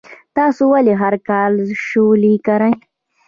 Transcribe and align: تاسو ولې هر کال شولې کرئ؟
تاسو 0.37 0.63
ولې 0.73 0.93
هر 1.01 1.15
کال 1.29 1.53
شولې 1.87 2.33
کرئ؟ 2.47 2.73